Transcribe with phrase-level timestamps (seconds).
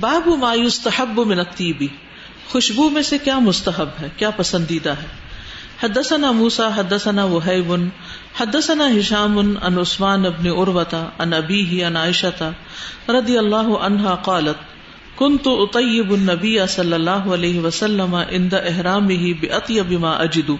[0.00, 1.86] باب مایوس تحب منتیبی
[2.48, 5.06] خوشبو میں سے کیا مستحب ہے؟ کیا پسندیدہ ہے؟
[5.82, 7.72] حدثنا موسا حدثنا وحیب
[8.40, 12.50] حدثنا ہشام ان عثمان ابن اروتا ان ابی ان عائشہ
[13.08, 14.76] رضی اللہ عنہا قالت
[15.16, 20.50] كنت اطيب النبي صلی اللہ علیہ وسلم عند احرامه باطيب ما اجد.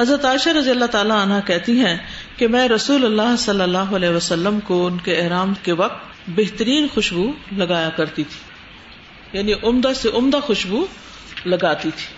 [0.00, 1.96] حضرت عائشہ رضی اللہ تعالی عنہ کہتی ہیں
[2.36, 6.86] کہ میں رسول اللہ صلی اللہ علیہ وسلم کو ان کے احرام کے وقت بہترین
[6.94, 8.55] خوشبو لگایا کرتی تھی۔
[9.32, 10.86] یعنی عمدہ سے عمدہ خوشبو
[11.44, 12.16] لگاتی تھی۔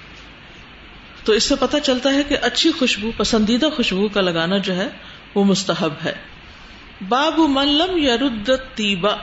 [1.24, 4.88] تو اس سے پتہ چلتا ہے کہ اچھی خوشبو، پسندیدہ خوشبو کا لگانا جو ہے،
[5.34, 6.12] وہ مستحب ہے۔
[7.08, 8.16] باب ملم یا
[8.74, 9.16] تیبا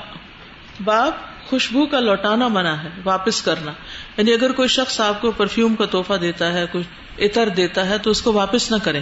[0.83, 1.11] باب،
[1.47, 3.71] خوشبو کا لوٹانا منع ہے، واپس کرنا۔
[4.17, 6.83] یعنی اگر کوئی شخص آپ کو پرفیوم کا تحفہ دیتا ہے، کوئی
[7.25, 9.01] عطر دیتا ہے، تو اس کو واپس نہ کرے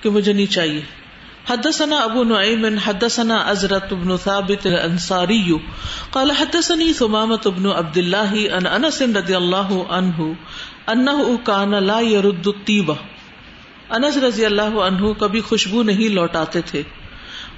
[0.00, 0.99] کہ مجھے نہیں چاہیے۔
[1.50, 5.52] حدثنا ابو نعیم، حدثنا ازرت ابن ثابت الانصاری،
[6.10, 10.32] قال حدثني ثمامة ابن عبد الله ان انس رضی اللہ عنہ
[10.86, 12.94] انه كان لا يرد الطيبه
[13.90, 16.82] انس رضی اللہ عنہ کبھی خوشبو نہیں لوٹاتے تھے۔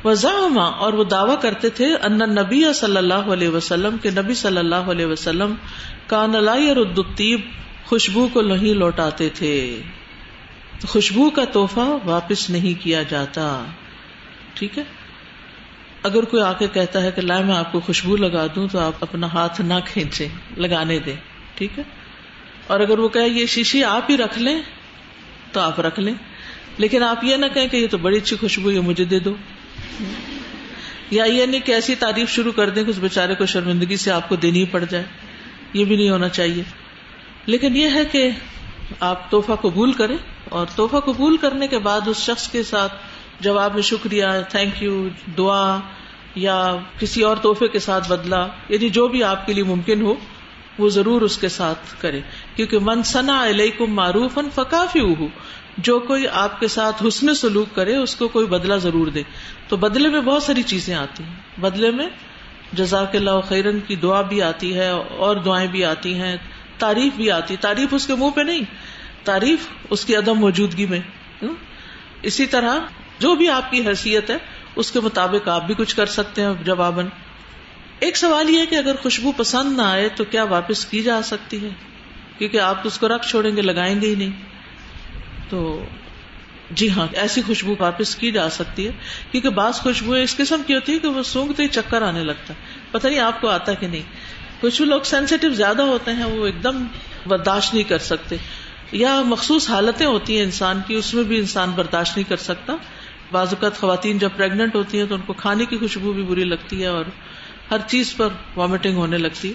[0.05, 4.59] وزعما اور وہ دعویٰ کرتے تھے ان نبی صلی اللہ علیہ وسلم کے نبی صلی
[4.59, 5.55] اللہ علیہ وسلم
[6.07, 7.41] کان لا يرد الطيب
[7.85, 9.83] خوشبو کو نہیں لوٹاتے تھے۔
[10.89, 13.65] خوشبو کا تحفہ واپس نہیں کیا جاتا۔
[14.55, 14.85] ٹھیک ہے؟
[16.03, 18.79] اگر کوئی آ کے کہتا ہے کہ لائے میں آپ کو خوشبو لگا دوں تو
[18.79, 21.17] آپ اپنا ہاتھ نہ کھینچے لگانے دیں،
[21.55, 21.83] ٹھیک ہے؟
[22.67, 24.63] اور اگر وہ کہ یہ شیشی آپ ہی رکھ لیں،
[25.53, 26.15] تو آپ رکھ لیں۔
[26.79, 29.35] لیکن آپ یہ نہ کہیں کہ یہ تو بڑی اچھی خوشبو یہ مجھے دے دو۔
[31.11, 34.11] یا یہ نہیں کہ ایسی تعریف شروع کر دیں کہ اس بےچارے کو شرمندگی سے
[34.11, 35.05] آپ کو دینی پڑ جائے۔
[35.73, 36.63] یہ بھی نہیں ہونا چاہیے۔
[37.47, 38.31] لیکن یہ ہے کہ
[39.01, 40.17] آپ توحفہ قبول کریں
[40.49, 42.93] اور توحفہ قبول کرنے کے بعد اس شخص کے ساتھ
[43.41, 45.79] جواب میں شکریہ تھینک یو دعا
[46.35, 50.15] یا کسی اور تحفے کے ساتھ بدلا یعنی جو بھی آپ کے لیے ممکن ہو،
[50.79, 52.21] وہ ضرور اس کے ساتھ کرے
[52.57, 55.27] کیونکہ من سنا علیہ معروف ان فکافی ہو
[55.79, 59.23] جو کوئی آپ کے ساتھ حسن سلوک کرے، اس کو کوئی بدلا ضرور دے۔
[59.69, 62.09] تو بدلے میں بہت ساری چیزیں آتی ہیں۔ بدلے میں
[62.73, 66.37] جزاک اللہ خیرن کی دعا بھی آتی ہے، اور دعائیں بھی آتی ہیں،
[66.79, 68.63] تعریف بھی آتی۔ تعریف اس کے منہ پہ نہیں،
[69.25, 71.01] تعریف اس کی عدم موجودگی میں۔
[72.23, 72.79] اسی طرح
[73.23, 74.37] جو بھی آپ کی حیثیت ہے،
[74.77, 77.07] اس کے مطابق آپ بھی کچھ کر سکتے ہیں جواباً۔
[77.99, 81.65] ایک سوال یہ کہ اگر خوشبو پسند نہ آئے تو کیا واپس کی جا سکتی
[81.65, 81.69] ہے؟
[82.39, 84.31] کیونکہ آپ اس کو رکھ چھوڑیں گے، لگائیں گے ہی نہیں۔
[85.49, 85.85] تو
[86.71, 88.93] جی ہاں ایسی خوشبو واپس کی جا سکتی ہے۔
[89.31, 92.55] کیونکہ بعض خوشبو اس قسم کی ہوتی ہے کہ وہ سونگتے ہی چکر آنے لگتا
[92.55, 92.59] ہے۔
[92.91, 94.03] پتہ نہیں آپ کو آتا کہ نہیں۔
[94.61, 96.85] کچھ لوگ سینسیٹیو زیادہ ہوتے ہیں، وہ ایک دم
[97.27, 98.37] برداشت نہیں کر سکتے۔
[98.93, 102.73] یا مخصوص حالتیں ہوتی ہیں انسان کی، اس میں بھی انسان برداشت نہیں کر سکتا۔
[103.33, 106.45] بعض اوقات خواتین جب پریگنٹ ہوتی ہیں تو ان کو کھانے کی خوشبو بھی بری
[106.45, 107.05] لگتی ہے اور
[107.71, 109.55] ہر چیز پر وامٹنگ ہونے لگتی ہے۔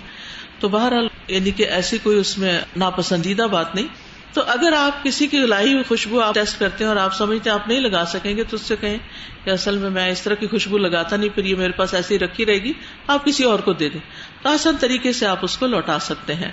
[0.60, 3.88] تو بہرحال یعنی کہ ایسی کوئی اس میں ناپسندیدہ بات نہیں۔
[4.34, 7.50] تو اگر آپ کسی کی لائی ہوئی خوشبو آپ ٹیسٹ کرتے ہیں اور آپ سمجھتے
[7.50, 8.98] ہیں آپ نہیں لگا سکیں گے تو اس سے کہیں
[9.44, 12.20] کہ اصل میں میں اس طرح کی خوشبو لگاتا نہیں، پھر یہ میرے پاس ایسی
[12.20, 12.74] رکھی رہے گی،
[13.08, 14.00] آپ کسی اور کو دے دیں۔
[14.42, 16.52] تو آسان طریقے سے آپ اس کو لوٹا سکتے ہیں۔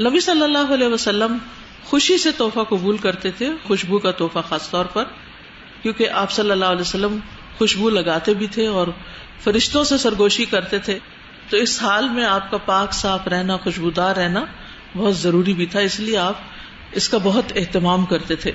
[0.00, 1.38] نبی صلی اللہ علیہ وسلم
[1.84, 5.04] خوشی سے تحفہ قبول کرتے تھے، خوشبو کا تحفہ خاص طور پر۔
[5.82, 7.18] کیونکہ آپ صلی اللہ علیہ وسلم
[7.58, 8.86] خوشبو لگاتے بھی تھے اور
[9.40, 10.98] فرشتوں سے سرگوشی کرتے تھے،
[11.50, 14.44] تو اس حال میں آپ کا پاک صاف رہنا، خوشبودار رہنا
[14.96, 16.34] بہت ضروری بھی تھا، اس لیے آپ
[16.92, 18.52] اس کا بہت اہتمام کرتے تھے۔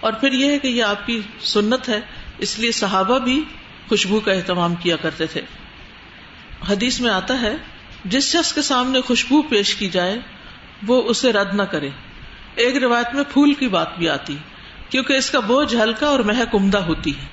[0.00, 2.00] اور پھر یہ ہے کہ یہ آپ کی سنت ہے،
[2.38, 3.44] اس لیے صحابہ بھی
[3.88, 5.40] خوشبو کا اہتمام کیا کرتے تھے۔
[6.68, 7.56] حدیث میں آتا ہے،
[8.04, 10.18] جس شخص کے سامنے خوشبو پیش کی جائے،
[10.86, 11.88] وہ اسے رد نہ کرے۔
[12.54, 14.36] ایک روایت میں پھول کی بات بھی آتی۔
[14.94, 17.26] کیونکہ اس کا بوجھ ہلکا اور مہک عمدہ ہوتی ہے۔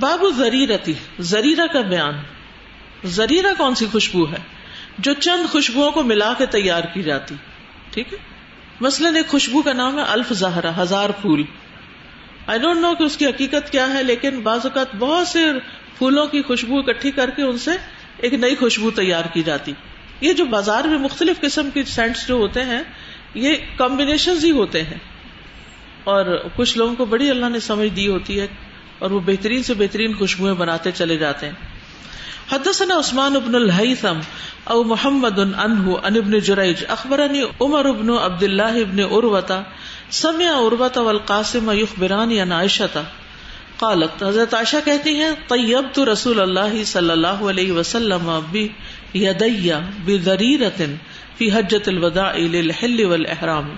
[0.00, 2.14] بابو زریرتی، زریرہ کا بیان۔
[3.04, 4.38] زریرہ کون سی خوشبو ہے؟
[4.98, 7.34] جو چند خوشبو کو ملا کے تیار کی جاتی۔
[7.90, 8.18] ٹھیک ہے؟
[8.80, 11.42] مثلاً ایک خوشبو کا نام ہے الف زہرا ہزار پھول۔
[12.46, 15.44] آئی ڈونٹ نو کہ اس کی حقیقت کیا ہے، لیکن بعض اوقات بہت سے
[15.98, 17.70] پھولوں کی خوشبو اکٹھی کر کے ان سے
[18.16, 19.72] ایک نئی خوشبو تیار کی جاتی۔
[20.20, 22.82] یہ جو بازار میں مختلف قسم کے سینٹس جو ہوتے ہیں،
[23.34, 25.19] یہ کمبینیشن ہی ہوتے ہیں۔
[26.10, 28.46] اور کچھ لوگوں کو بڑی اللہ نے سمجھ دی ہوتی ہے
[28.98, 31.68] اور وہ بہترین سے بہترین خوشبوئیں بناتے چلے جاتے ہیں۔
[32.52, 34.20] حدثنا عثمان ابن الحیثم
[34.64, 39.40] او محمد عنہ عن ابن جریج، اخبرنی عمر ابن عبد الله ابن عروہ
[40.10, 43.02] سمع عروہ والقاسم یخبران عن عائشہ
[43.76, 49.70] قالت، حضرت عائشہ کہتی ہیں، طیبت رسول اللہ صلی اللہ علیہ وسلم بیدی
[50.04, 50.82] بذریرۃ
[51.38, 53.70] فی حجۃ الوداع للحل والاحرام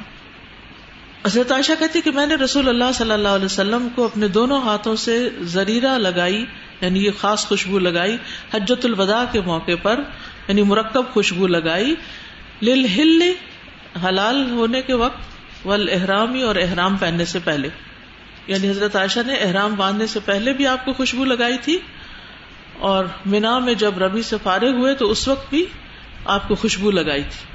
[1.27, 4.63] حضرت عائشہ کہتی کہ میں نے رسول اللہ صلی اللہ علیہ وسلم کو اپنے دونوں
[4.63, 6.47] ہاتھوں سے زریرہ لگائی
[6.81, 8.17] یعنی یہ خاص خوشبو لگائی
[8.55, 10.01] حجت الوداع کے موقع پر
[10.49, 11.95] یعنی مرکب خوشبو لگائی۔
[12.63, 13.33] لل ہل
[13.99, 15.19] حلال ہونے کے وقت
[15.67, 17.69] ول احرامی اور احرام پہننے سے پہلے۔
[18.47, 21.79] یعنی حضرت عائشہ نے احرام باندھنے سے پہلے بھی آپ کو خوشبو لگائی تھی۔
[22.79, 25.67] اور مینا میں جب ربی سے فارغ ہوئے تو اس وقت بھی
[26.25, 27.47] آپ کو خوشبو لگائی تھی۔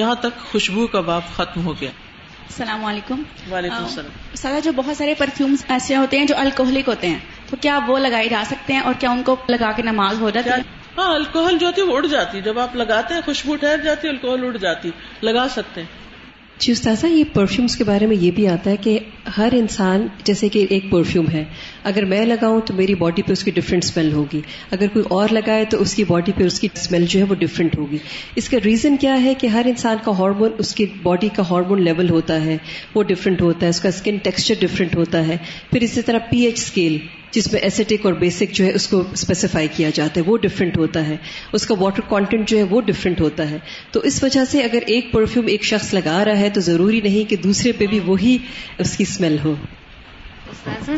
[0.00, 1.90] یہاں تک خوشبو کا باپ ختم ہو گیا۔
[2.48, 3.22] السلام علیکم.
[3.50, 4.10] وعلیکم السلام.
[4.34, 7.18] سر جو بہت سارے پرفیومس ایسے ہوتے ہیں جو الکوہلک ہوتے ہیں
[7.50, 10.30] تو کیا وہ لگائی جا سکتے ہیں اور کیا ان کو لگا کے نماز ہو
[10.30, 10.62] جاتی ہے؟
[10.98, 14.08] ہاں الکوہل جو ہوتی ہے وہ اڑ جاتی جب آپ لگاتے ہیں خوشبو ٹھہر جاتی
[14.08, 14.90] الکوہل اڑ جاتی
[15.22, 16.01] لگا سکتے ہیں۔
[16.62, 18.98] جی استاذہ، یہ پرفیومس کے بارے میں یہ بھی آتا ہے کہ
[19.38, 21.44] ہر انسان، جیسے کہ ایک پرفیوم ہے،
[21.84, 25.28] اگر میں لگاؤں تو میری باڈی پہ اس کی ڈفرینٹ اسمیل ہوگی، اگر کوئی اور
[25.30, 27.98] لگائے تو اس کی باڈی پہ اس کی اسمیل جو ہے وہ ڈفرینٹ ہوگی۔
[28.36, 31.82] اس کا ریزن کیا ہے کہ ہر انسان کا ہارمون اس کی باڈی کا ہارمون
[31.82, 32.56] لیول ہوتا ہے،
[32.94, 35.36] وہ ڈفرینٹ ہوتا ہے، اس کا اسکن ٹیکسچر ڈفرینٹ ہوتا ہے۔
[35.72, 36.98] پھر اسی طرح پی ایچ اسکیل
[37.32, 40.76] جس میں ایسیٹک اور بیسک جو ہے اس کو اسپیسیفائی کیا جاتا ہے وہ ڈفرینٹ
[40.76, 41.16] ہوتا ہے۔
[41.52, 43.58] اس کا واٹر کانٹینٹ جو ہے وہ ڈفرینٹ ہوتا ہے۔
[43.90, 47.30] تو اس وجہ سے اگر ایک پرفیوم ایک شخص لگا رہا ہے تو ضروری نہیں
[47.30, 48.38] کہ دوسرے پہ بھی وہی
[48.78, 49.54] اس کی اسمیل ہو۔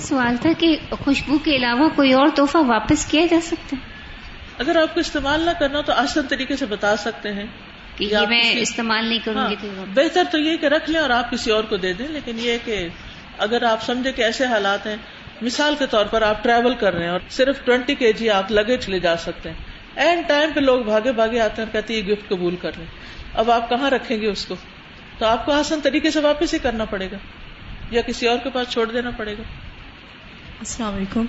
[0.02, 3.94] سوال تھا کہ خوشبو کے علاوہ کوئی اور تحفہ واپس کیا جا سکتا ہے؟
[4.58, 7.46] اگر آپ کو استعمال نہ کرنا تو آسان طریقے سے بتا سکتے ہیں۔
[7.96, 11.10] کہ یہ میں استعمال نہیں کروں گی ہاں، بہتر تو یہ کہ رکھ لیں اور
[11.10, 12.88] آپ کسی اور کو دے دیں لیکن یہ کہ
[13.38, 14.96] اگر آپ سمجھے کہ ایسے حالات ہیں
[15.42, 18.50] مثال کے طور پر آپ ٹریول کر رہے ہیں اور صرف ٹوینٹی کے جی آپ
[18.50, 19.56] لگیج لے جا سکتے ہیں۔
[19.94, 22.70] اینڈ ٹائم پہ لوگ بھاگے بھاگے آتے ہیں اور کہتے ہیں یہ گفٹ قبول کر
[22.78, 22.84] رہے
[23.34, 24.54] اب آپ کہاں رکھیں گے اس کو؟
[25.18, 27.16] تو آپ کو آسان طریقے سے واپس ہی کرنا پڑے گا۔
[27.90, 29.42] یا کسی اور کے پاس چھوڑ دینا پڑے گا۔
[30.58, 31.24] السلام علیکم۔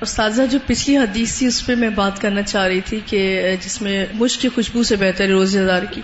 [0.00, 3.82] استاذہ جو پچھلی حدیث تھی اس پہ میں بات کرنا چاہ رہی تھی کہ جس
[3.82, 6.00] میں مشک کی خوشبو سے بہتر روزے دار کی۔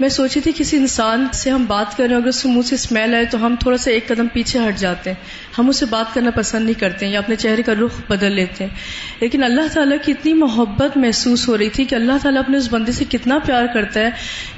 [0.00, 2.62] میں سوچی تھی کسی انسان سے ہم بات کر رہے ہیں اگر اس کے منہ
[2.62, 5.24] سے اسمیل آئے تو ہم تھوڑا سا ایک قدم پیچھے ہٹ جاتے ہیں۔
[5.58, 8.64] ہم اسے بات کرنا پسند نہیں کرتے ہیں یا اپنے چہرے کا رخ بدل لیتے
[8.64, 8.74] ہیں۔
[9.20, 12.68] لیکن اللہ تعالیٰ کی اتنی محبت محسوس ہو رہی تھی کہ اللہ تعالیٰ اپنے اس
[12.70, 14.10] بندے سے کتنا پیار کرتا ہے۔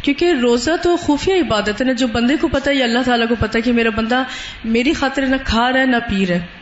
[0.03, 3.29] کیونکہ روزہ تو خفیہ عبادت ہے نا جو بندے کو پتا ہے یا اللہ تعالیٰ
[3.29, 4.23] کو پتا ہے کہ میرا بندہ
[4.65, 6.56] میری خاطر نہ کھا رہا ہے، نہ پی رہا ہے۔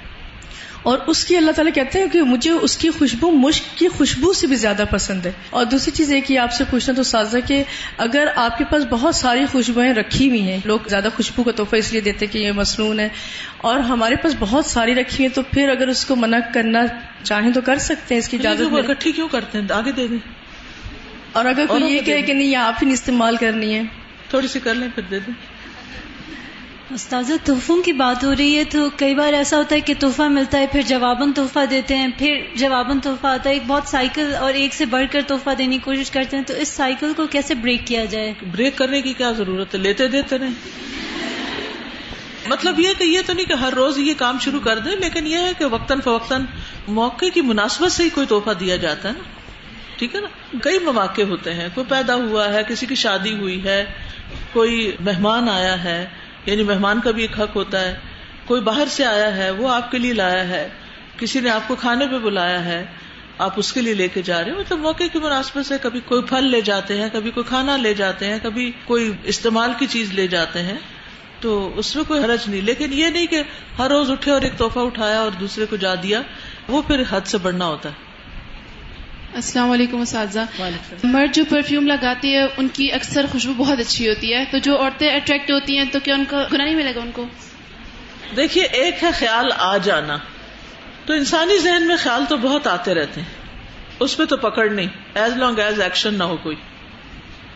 [0.85, 4.33] اور اس کی اللہ تعالیٰ کہتے ہیں کہ مجھے اس کی خوشبو مشک کی خوشبو
[4.33, 7.39] سے بھی زیادہ پسند ہے۔ اور دوسری چیز ایک ہی آپ سے پوچھنا تو سازا
[7.41, 7.63] کہ
[7.99, 11.77] اگر آپ کے پاس بہت ساری خوشبوئیں رکھی ہوئی ہیں لوگ زیادہ خوشبو کا تحفہ
[11.77, 13.09] اس لیے دیتے کہ یہ مصنون ہے
[13.57, 16.81] اور ہمارے پاس بہت ساری رکھی ہوئی ہیں تو پھر اگر اس کو منع کرنا
[17.23, 20.19] چاہیں تو کر سکتے ہیں اس کی اجازت اکٹھی کیوں کرتے ہیں؟ آگے دے دیں
[21.33, 23.83] اور اگر کوئی یہ کہے کہ نہیں آپ ہی استعمال کرنی ہے۔
[24.31, 25.35] تھوڑی سی کر لیں پھر دے دیں۔
[26.91, 30.23] استاذہ، تحفوں کی بات ہو رہی ہے تو کئی بار ایسا ہوتا ہے کہ تحفہ
[30.23, 34.35] ملتا ہے، پھر جواباً تحفہ دیتے ہیں، پھر جواباً تحفہ آتا ہے، ایک بہت سائیکل
[34.35, 37.27] اور ایک سے بڑھ کر تحفہ دینے کی کوشش کرتے ہیں، تو اس سائیکل کو
[37.27, 40.49] کیسے بریک کیا جائے؟ بریک کرنے کی کیا ضرورت ہے؟ لیتے دیتے رہے
[42.47, 45.27] مطلب یہ کہ یہ تو نہیں کہ ہر روز یہ کام شروع کر دیں، لیکن
[45.27, 46.45] یہ ہے کہ وقتاً فوقتاً
[46.89, 49.23] موقع کی مناسبت سے ہی کوئی تحفہ دیا جاتا ہے نا۔
[49.97, 53.65] ٹھیک ہے نا؟ کئی مواقع ہوتے ہیں، کوئی پیدا ہوا ہے، کسی کی شادی ہوئی
[53.65, 53.85] ہے،
[54.53, 57.95] کوئی مہمان آیا ہے یعنی مہمان کا بھی ایک حق ہوتا ہے۔
[58.47, 60.69] کوئی باہر سے آیا ہے، وہ آپ کے لیے لایا ہے۔
[61.19, 62.87] کسی نے آپ کو کھانے پہ بلایا ہے،
[63.39, 66.01] آپ اس کے لیے لے کے جا رہے ہیں۔ مطلب موقع کی مناسبت سے کبھی
[66.01, 69.87] کوئی پھل لے جاتے ہیں، کبھی کوئی کھانا لے جاتے ہیں، کبھی کوئی استعمال کی
[69.87, 70.79] چیز لے جاتے ہیں۔
[71.41, 73.43] تو اس میں کوئی حرج نہیں۔ لیکن یہ نہیں کہ
[73.79, 76.23] ہر روز اٹھے اور ایک تحفہ اٹھایا اور دوسرے کو جا دیا،
[76.69, 78.04] وہ پھر حد سے بڑھنا ہوتا ہے۔
[79.35, 80.63] السلام علیکم اساتذہ۔
[81.05, 84.83] مرد جو پرفیوم لگاتی ہے ان کی اکثر خوشبو بہت اچھی ہوتی ہے۔ تو جو
[84.83, 87.27] عورتیں اٹریکٹ ہوتی ہیں تو کیا ان کا گناہ نہیں ملے گا ان کو؟
[88.37, 90.17] دیکھیے ایک ہے خیال آ جانا۔
[91.07, 93.29] تو انسانی ذہن میں خیال تو بہت آتے رہتے ہیں۔
[94.01, 96.57] اس پہ تو پکڑ نہیں۔ ایز لانگ ایز ایکشن نہ ہو کوئی۔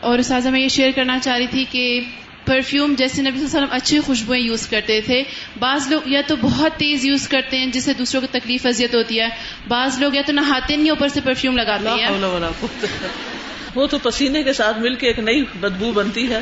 [0.00, 2.00] اور اساتذہ میں یہ شیئر کرنا چاہ رہی تھی کہ
[2.49, 5.23] پرفیوم جیسے نبی صلی اللہ علیہ وسلم اچھی خوشبوئیں یوز کرتے تھے۔
[5.59, 8.95] بعض لوگ یا تو بہت تیز یوز کرتے ہیں جس سے دوسروں کو تکلیف اذیت
[8.95, 9.28] ہوتی ہے۔
[9.69, 12.09] بعض لوگ یا تو نہاتے نہیں اوپر سے پرفیوم لگاتے ہیں۔
[13.75, 16.40] وہ تو پسینے کے ساتھ مل کے ایک نئی بدبو بنتی ہے۔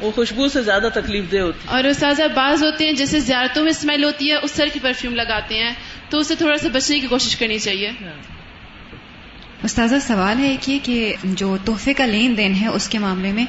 [0.00, 3.62] وہ خوشبو سے زیادہ تکلیف دہ ہوتی ہے۔ اور استاذہ بعض ہوتے ہیں جیسے زیارتوں
[3.62, 5.70] میں اسمیل ہوتی ہے اس طرح کی پرفیوم لگاتے ہیں۔
[6.10, 8.39] تو اسے تھوڑا سا بچنے کی کوشش کرنی چاہیے۔ ہاں۔
[9.62, 13.44] استاذہ سوال ہے کہ کہ جو تحفے کا لین دین ہے اس کے معاملے میں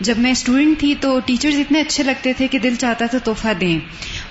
[0.00, 3.48] جب میں اسٹوڈنٹ تھی تو ٹیچرز اتنے اچھے لگتے تھے کہ دل چاہتا تھا تحفہ
[3.60, 3.78] دیں۔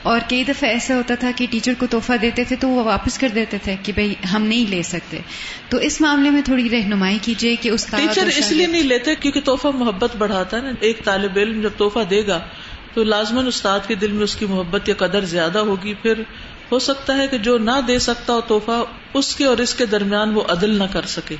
[0.01, 3.17] اور کئی دفعہ ایسا ہوتا تھا کہ ٹیچر کو تحفہ دیتے تھے تو وہ واپس
[3.17, 5.19] کر دیتے تھے کہ بھائی ہم نہیں لے سکتے۔
[5.69, 9.41] تو اس معاملے میں تھوڑی رہنمائی کیجیے کہ اس ٹیچر اس لیے نہیں لیتے کیونکہ
[9.41, 12.39] تحفہ محبت بڑھاتا ہے نا۔ ایک طالب علم جب تحفہ دے گا
[12.93, 16.21] تو لازمن استاد کے دل میں اس کی محبت یا قدر زیادہ ہوگی۔ پھر
[16.71, 19.85] ہو سکتا ہے کہ جو نہ دے سکتا ہو تحفہ اس کے اور اس کے
[19.85, 21.35] درمیان وہ عدل نہ کر سکے۔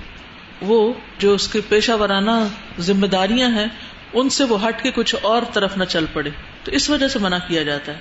[0.61, 2.31] وہ جو اس کے پیشہ ورانہ
[2.79, 3.67] ذمہ داریاں ہیں،
[4.13, 6.29] ان سے وہ ہٹ کے کچھ اور طرف نہ چل پڑے۔
[6.63, 7.99] تو اس وجہ سے منع کیا جاتا ہے۔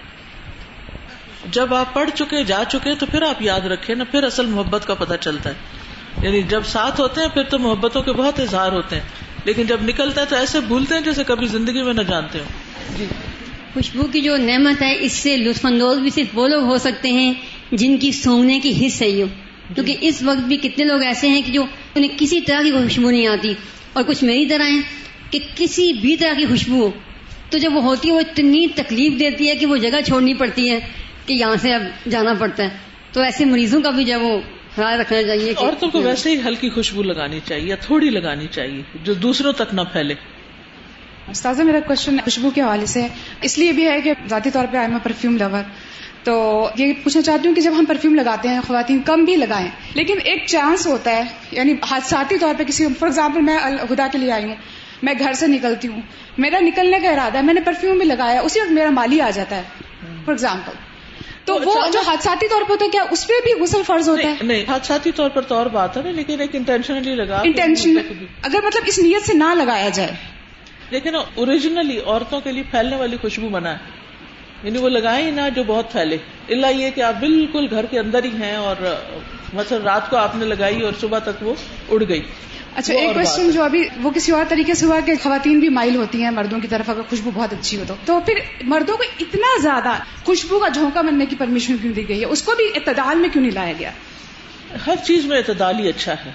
[1.51, 4.87] جب آپ پڑھ چکے، جا چکے، تو پھر آپ یاد رکھے نا، پھر اصل محبت
[4.87, 5.55] کا پتہ چلتا ہے۔
[6.23, 9.09] یعنی جب ساتھ ہوتے ہیں، پھر تو محبتوں کے بہت اظہار ہوتے ہیں۔
[9.45, 12.64] لیکن جب نکلتا ہے تو ایسے بھولتے ہیں جیسے کبھی زندگی میں نہ جانتے ہوں۔
[13.75, 17.13] خوشبو کی جو نعمت ہے اس سے لطف اندوز بھی صرف وہ لوگ ہو سکتے
[17.13, 17.33] ہیں
[17.73, 19.29] جن کی سونگنے کی حص صحیح ہو
[19.75, 21.65] کیونکہ اس وقت بھی کتنے لوگ ایسے ہیں کہ جو
[21.95, 23.55] انہیں کسی طرح کی خوشبو نہیں آتی۔
[23.93, 24.83] اور کچھ میری طرح ہیں
[25.31, 26.91] کہ کسی بھی طرح کی خوشبو ہو۔
[27.51, 30.71] تو جب وہ ہوتی ہے وہ اتنی تکلیف دیتی ہے کہ وہ جگہ چھوڑنی پڑتی
[30.71, 30.79] ہے
[31.27, 32.69] کہ یہاں سے اب جانا پڑتا ہے۔
[33.13, 34.41] تو ایسے مریضوں کا بھی جب وہ
[34.77, 38.83] خیال رکھنا چاہیے عورتوں کو ویسے ہی ہلکی خوشبو لگانی چاہیے یا تھوڑی لگانی چاہیے
[39.05, 40.15] جو دوسروں تک نہ پھیلے۔
[41.31, 43.07] استاذہ میرا کوشچن خوشبو کے حوالے سے
[43.41, 45.63] اس لیے بھی ہے کہ ذاتی طور پہ آئی ایم پرفیوم لور
[46.25, 46.35] تو
[46.77, 50.19] یہ پوچھنا چاہتی ہوں کہ جب ہم پرفیوم لگاتے ہیں خواتین کم بھی لگائیں لیکن
[50.25, 54.33] ایک چانس ہوتا ہے یعنی حادثاتی طور پہ کسی فار ایگزامپل میں خدا کے لیے
[54.33, 54.55] آئی ہوں
[55.03, 56.01] میں گھر سے نکلتی ہوں
[56.39, 59.31] میرا نکلنے کا ارادہ ہے میں نے پرفیوم بھی لگایا اسی وقت میرا مالی آ
[59.31, 59.63] جاتا ہے
[60.25, 60.73] فار ایگزامپل
[61.45, 64.29] تو وہ جو حادثاتی طور پر ہوتا ہے کیا اس پہ بھی غسل فرض ہوتا
[64.29, 67.99] ہے؟ نہیں حادثاتی طور پر تو اور بات ہے لیکن ایک انٹینشنلی لگا انٹینشن
[68.43, 70.13] اگر مطلب اس نیت سے نہ لگایا جائے
[70.95, 73.77] لیکن اوریجنلی عورتوں کے لیے پھیلنے والی خوشبو منع ہے۔
[74.63, 76.17] یعنی وہ لگائیں نہ جو بہت پھیلے۔
[76.49, 78.77] اللہ یہ کہ آپ بالکل گھر کے اندر ہی ہیں اور
[79.55, 81.55] مثلا رات کو آپ نے لگائی اور صبح تک وہ
[81.89, 82.23] اڑ گئی۔
[82.77, 85.97] اچھا ایک کوشچن جو ابھی وہ کسی اور طریقے سے ہوا کہ خواتین بھی مائل
[85.97, 89.63] ہوتی ہیں مردوں کی طرف اگر خوشبو بہت اچھی ہو تو۔ پھر مردوں کو اتنا
[89.63, 89.93] زیادہ
[90.25, 93.29] خوشبو کا جھونکا بننے کی پرمیشن کیوں دی گئی ہے؟ اس کو بھی اعتدال میں
[93.33, 93.91] کیوں نہیں لایا گیا؟
[94.87, 96.31] ہر چیز میں اعتدال ہی اچھا ہے۔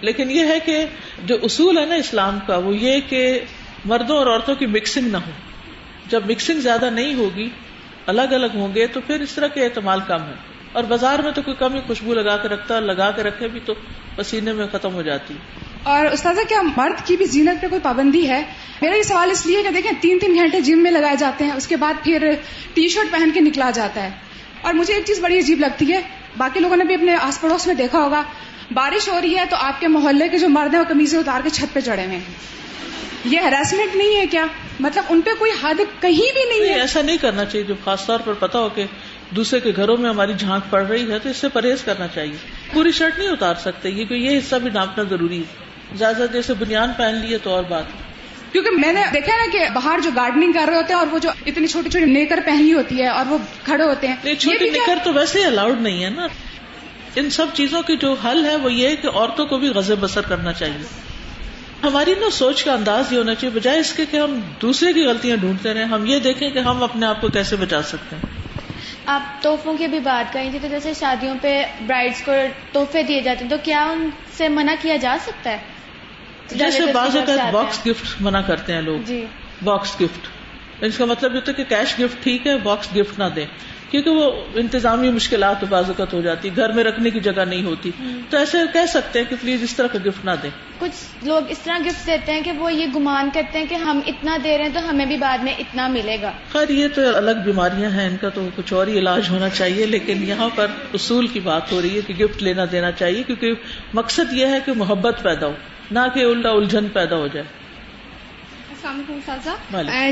[0.00, 0.84] لیکن یہ ہے کہ
[1.24, 3.40] جو اصول ہے نا اسلام کا وہ یہ کہ
[3.84, 5.30] مردوں اور عورتوں کی مکسنگ نہ ہو۔
[6.08, 7.50] جب مکسنگ زیادہ نہیں ہوگی،
[8.06, 10.32] الگ الگ ہوں گے تو پھر اس طرح کے اعتماد کم ہے
[10.72, 13.48] اور بازار میں تو کوئی کم ہی خوشبو لگا کے رکھتا ہے لگا کے رکھے
[13.48, 13.74] بھی تو
[14.16, 15.34] پسینے میں ختم ہو جاتی۔
[15.82, 18.42] اور استاذہ، کیا مرد کی بھی زینت پہ کوئی پابندی ہے؟
[18.82, 21.52] میرا یہ سوال اس لیے کہ دیکھیں، تین تین گھنٹے جم میں لگائے جاتے ہیں،
[21.52, 22.32] اس کے بعد پھر
[22.74, 24.10] ٹی شرٹ پہن کے نکلا جاتا ہے۔
[24.60, 26.02] اور مجھے ایک چیز بڑی عجیب لگتی ہے،
[26.36, 28.22] باقی لوگوں نے بھی اپنے آس پڑوس میں دیکھا ہوگا،
[28.70, 31.40] بارش ہو رہی ہے تو آپ کے محلے کے جو مرد ہیں، وہ کمیزیں اتار
[31.44, 32.58] کے چھت پہ چڑھے ہوئے ہیں۔
[33.24, 34.46] یہ ہراسمنٹ نہیں ہے کیا؟
[34.80, 38.06] مطلب ان پہ کوئی حد کہیں بھی نہیں ہے۔ ایسا نہیں کرنا چاہیے جو خاص
[38.06, 38.84] طور پر پتا ہو کہ
[39.30, 42.36] دوسرے کے گھروں میں ہماری جھانک پڑ رہی ہے تو اس سے پرہیز کرنا چاہیے۔
[42.72, 46.88] پوری شرٹ نہیں اتار سکتے یہ یہ حصہ بھی ڈانپنا ضروری ہے۔ زیادہ جیسے بنیاد
[46.98, 47.84] پہن لیے تو اور بات۔
[48.52, 51.18] کیونکہ میں نے دیکھا نا کہ باہر جو گارڈننگ کر رہے ہوتے ہیں اور وہ
[51.18, 54.98] جو اتنی چھوٹی چھوٹی نیکر پہنی ہوتی ہے اور وہ کھڑے ہوتے ہیں۔ چھوٹی نیکر
[55.04, 56.26] تو ویسے ہی الاؤڈ نہیں ہے نا۔
[57.16, 59.94] ان سب چیزوں کی جو حل ہے وہ یہ ہے کہ عورتوں کو بھی غزے
[59.94, 61.07] بسر کرنا چاہیے۔
[61.82, 65.02] ہماری نا سوچ کا انداز یہ ہونا چاہیے بجائے اس کے کہ ہم دوسرے کی
[65.02, 68.22] غلطیاں ڈھونڈتے رہے ہم یہ دیکھیں کہ ہم اپنے آپ کو کیسے بچا سکتے ہیں۔
[69.06, 72.32] آپ تحفوں کی بھی بات کریں تھی تو جیسے شادیوں پہ برائڈس کو
[72.72, 75.58] تحفے دیے جاتے ہیں تو کیا ان سے منع کیا جا سکتا ہے؟
[76.50, 79.24] جیسے بعض اوقات باکس گفٹ منع کرتے ہیں لوگ۔ جی۔
[79.64, 80.28] باکس گفٹ
[80.84, 83.46] اس کا مطلب یہ تو کہ کیش گفٹ ٹھیک ہے باکس گفٹ نہ دیں۔
[83.90, 87.90] کیونکہ وہ انتظامی مشکلات بازوقت ہو جاتی گھر میں رکھنے کی جگہ نہیں ہوتی۔
[88.30, 91.42] تو ایسے کہہ سکتے ہیں کہ پلیز اس طرح کا گفٹ نہ دیں۔ کچھ لوگ
[91.48, 94.58] اس طرح گفٹ دیتے ہیں کہ وہ یہ گمان کرتے ہیں کہ ہم اتنا دے
[94.58, 97.90] رہے ہیں تو ہمیں بھی بعد میں اتنا ملے گا۔ خیر یہ تو الگ بیماریاں
[97.90, 101.40] ہیں ان کا تو کچھ اور ہی علاج ہونا چاہیے لیکن یہاں پر اصول کی
[101.40, 103.52] بات ہو رہی ہے کہ گفٹ لینا دینا چاہیے کیونکہ
[103.94, 105.52] مقصد یہ ہے کہ محبت پیدا ہو
[105.90, 107.46] نہ کہ الٹا الجھن پیدا ہو جائے۔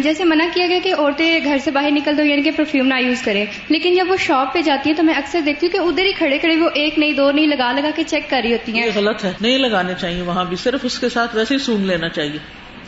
[0.03, 2.95] جیسے منع کیا گیا کہ عورتیں گھر سے باہر نکل دو یعنی کہ پرفیوم نہ
[3.01, 5.79] یوز کریں۔ لیکن جب وہ شاپ پہ جاتی ہے تو میں اکثر دیکھتی ہوں کہ
[5.79, 8.53] ادھر ہی کھڑے کھڑے وہ ایک نہیں دو نہیں لگا لگا کے چیک کر رہی
[8.53, 11.59] ہوتی ہیں۔ غلط ہے۔ نہیں لگانے چاہیے وہاں بھی صرف اس کے ساتھ ویسے ہی
[11.59, 12.39] سونگ لینا چاہیے۔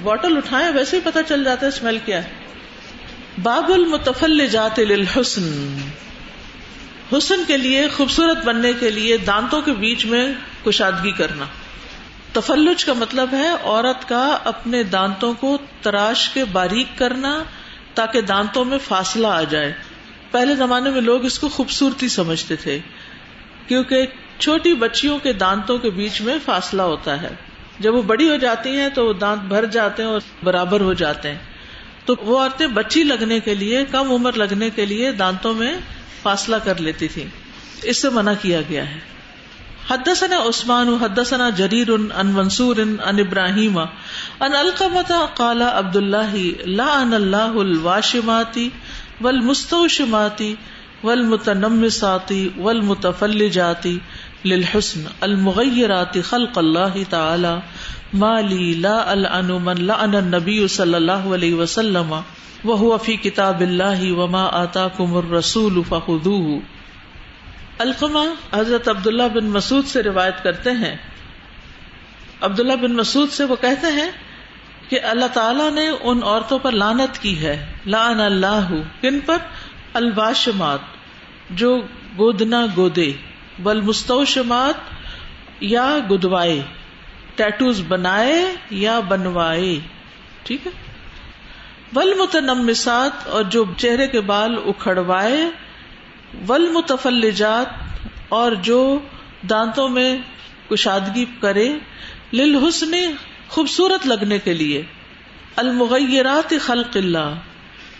[0.03, 2.29] بوٹل اٹھائے ویسے ہی پتا چل جاتا ہے اسمیل کیا ہے۔
[3.43, 5.77] باب المتفل جات للحسن۔
[7.17, 10.33] حسن کے لیے خوبصورت بننے کے لیے دانتوں کے بیچ میں
[10.65, 11.45] کشادگی کرنا۔
[12.33, 17.43] تفلج کا مطلب ہے عورت کا اپنے دانتوں کو تراش کے باریک کرنا
[17.95, 19.73] تاکہ دانتوں میں فاصلہ آ جائے۔
[20.31, 22.79] پہلے زمانے میں لوگ اس کو خوبصورتی سمجھتے تھے،
[23.67, 24.07] کیونکہ
[24.39, 27.29] چھوٹی بچیوں کے دانتوں کے بیچ میں فاصلہ ہوتا ہے۔
[27.79, 30.93] جب وہ بڑی ہو جاتی ہیں تو وہ دانت بھر جاتے ہیں اور برابر ہو
[30.93, 31.39] جاتے ہیں۔
[32.05, 35.75] تو وہ عورتیں بچی لگنے کے لیے، کم عمر لگنے کے لیے دانتوں میں
[36.23, 37.27] فاصلہ کر لیتی تھی
[37.83, 39.18] اس سے منع کیا گیا ہے۔
[39.89, 43.79] حدثنا عثمان، حدثنا جرير عن منصور عن ابراهيم
[44.41, 48.57] عن القمه قال عبد الله لعن الله الواشمات
[49.21, 50.41] والمستوشمات
[51.05, 53.85] والمتنمسات والمتفلجات
[54.45, 57.63] للحسن المغيرات خلق الله تعالى
[58.13, 62.23] ما لي لا العن من لعن النبي صلى الله عليه وسلم
[62.65, 66.63] وهو في كتاب الله وما آتاكم الرسول فخذوه
[67.79, 70.97] القما حضرت عبداللہ بن مسعود سے روایت کرتے ہیں۔
[72.41, 74.11] عبداللہ بن مسعود سے وہ کہتے ہیں
[74.89, 78.69] کہ اللہ تعالیٰ نے ان عورتوں پر لانت کی ہے۔ لان اللہ
[79.01, 79.37] کن پر
[79.93, 80.79] الباشمات،
[81.51, 81.81] جو
[82.19, 83.13] گودنا گودے،
[83.59, 84.75] بل مستوشمات
[85.61, 86.63] یا گدوائے
[87.35, 89.79] ٹیٹوز بنائے یا بنوائے۔
[90.43, 90.73] ٹھیک ہے؟
[91.95, 95.68] ول متنمسات اور جو چہرے کے بال اکھڑوائے
[96.49, 97.67] ول متفلجات
[98.29, 98.99] اور جو
[99.51, 100.19] دانتوں میں
[100.71, 101.73] کشادگی کرے
[102.33, 102.97] لل حسن
[103.49, 104.83] خوبصورت لگنے کے لیے۔
[105.57, 107.35] المغیرات خلق اللہ،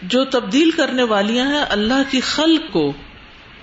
[0.03, 2.93] جو تبدیل کرنے والیاں ہیں اللہ کی خلق کو۔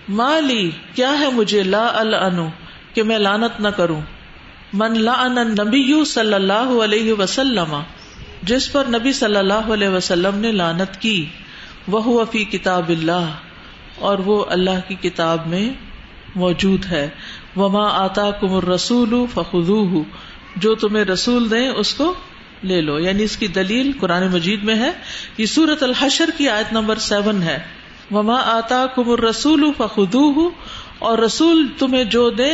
[0.10, 2.48] مالی، کیا ہے مجھے؟ لا الانو
[2.93, 4.01] کہ میں لانت نہ کروں۔
[4.74, 7.81] من لا نبی صلی اللہ علیہ وسلم،
[8.43, 11.25] جس پر نبی صلی اللہ علیہ وسلم نے لانت کی۔
[11.88, 13.29] وہ فی کتاب اللہ۔
[13.99, 15.69] اور وہ اللہ کی کتاب میں
[16.35, 17.09] موجود ہے۔
[17.55, 20.03] وما آتا کمر رسول فخو
[20.55, 22.13] جو تمہیں رسول دیں اس کو
[22.63, 24.91] لے لو۔ یعنی اس کی دلیل قرآن مجید میں ہے
[25.37, 27.59] یہ سورت الحشر کی آیت نمبر سیون ہے۔
[28.11, 30.49] وما آتا کمر رسول فخو
[30.99, 32.53] اور رسول تمہیں جو دے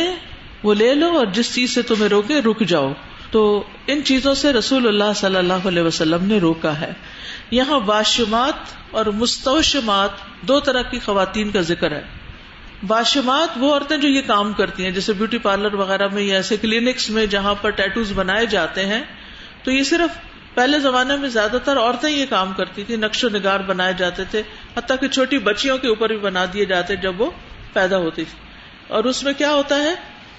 [0.62, 2.92] وہ لے لو اور جس چیز سے تمہیں روکے رک جاؤ۔
[3.30, 6.92] تو ان چیزوں سے رسول اللہ صلی اللہ علیہ وسلم نے روکا ہے۔
[7.52, 10.10] یہاں واشمات اور مستوشمات
[10.48, 12.02] دو طرح کی خواتین کا ذکر ہے۔
[12.88, 16.56] واشمات وہ عورتیں جو یہ کام کرتی ہیں، جیسے بیوٹی پارلر وغیرہ میں یا ایسے
[16.56, 19.02] کلینکس میں جہاں پر ٹیٹوز بنائے جاتے ہیں،
[19.62, 20.16] تو یہ صرف
[20.54, 24.24] پہلے زمانے میں زیادہ تر عورتیں یہ کام کرتی تھی نقش و نگار بنائے جاتے
[24.24, 24.42] تھے،
[24.76, 27.30] حتیٰ کہ چھوٹی بچیوں کے اوپر بھی بنا دیے جاتے جب وہ
[27.72, 28.38] پیدا ہوتی تھی
[28.88, 29.94] اور اس میں کیا ہوتا ہے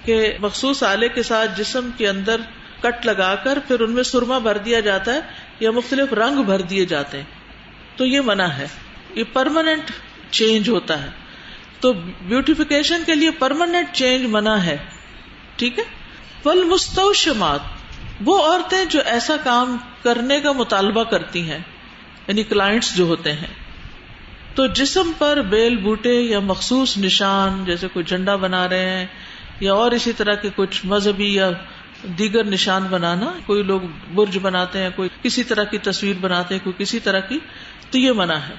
[0.06, 2.42] کہ مخصوص آلے کے ساتھ جسم کے اندر
[2.82, 5.20] کٹ لگا کر پھر ان میں سرما بھر دیا جاتا ہے
[5.60, 7.26] یا مختلف رنگ بھر دیے جاتے ہیں،
[7.96, 8.68] تو یہ منع ہے۔
[9.16, 9.92] یہ پرماننٹ
[10.32, 11.10] چینج ہوتا ہے۔
[11.80, 14.78] تو بیوٹیفیکیشن کے لیے پرماننٹ چینج منع ہے۔
[15.56, 15.84] ٹھیک ہے؟
[16.44, 17.60] پل مستوشمات،
[18.26, 21.60] وہ عورتیں جو ایسا کام کرنے کا مطالبہ کرتی ہیں
[22.28, 23.54] یعنی کلائنٹس جو ہوتے ہیں،
[24.56, 29.06] تو جسم پر بیل بوٹے یا مخصوص نشان، جیسے کوئی جھنڈا بنا رہے ہیں،
[29.60, 31.50] یا اور اسی طرح کے کچھ مذہبی یا
[32.04, 33.82] دیگر نشان بنانا، کوئی لوگ
[34.14, 37.40] برج بناتے ہیں، کوئی کسی طرح کی تصویر بناتے ہیں، کوئی کسی طرح کی،
[37.92, 38.54] تو یہ منع ہے۔